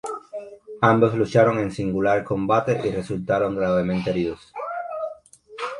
Ambos 0.81 1.13
lucharon 1.13 1.59
en 1.59 1.71
singular 1.71 2.23
combate 2.23 2.81
y 2.85 2.89
resultaron 2.89 3.55
gravemente 3.55 4.09
heridos. 4.09 4.51